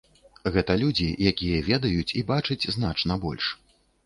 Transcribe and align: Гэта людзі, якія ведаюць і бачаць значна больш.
Гэта 0.53 0.77
людзі, 0.83 1.09
якія 1.31 1.59
ведаюць 1.69 2.15
і 2.21 2.25
бачаць 2.33 2.69
значна 2.79 3.21
больш. 3.29 3.45